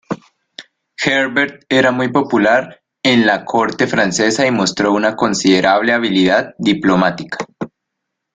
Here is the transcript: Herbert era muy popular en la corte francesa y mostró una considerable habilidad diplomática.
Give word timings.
Herbert 1.05 1.65
era 1.69 1.91
muy 1.91 2.07
popular 2.11 2.81
en 3.03 3.23
la 3.27 3.45
corte 3.45 3.85
francesa 3.85 4.47
y 4.47 4.51
mostró 4.51 4.93
una 4.93 5.15
considerable 5.15 5.93
habilidad 5.93 6.55
diplomática. 6.57 7.45